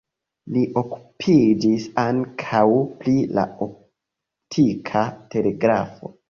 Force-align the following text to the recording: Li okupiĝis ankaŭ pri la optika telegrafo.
Li 0.53 0.61
okupiĝis 0.81 1.85
ankaŭ 2.03 2.63
pri 3.03 3.13
la 3.41 3.45
optika 3.67 5.05
telegrafo. 5.37 6.13